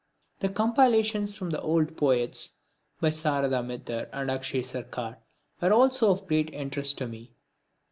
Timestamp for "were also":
5.61-6.09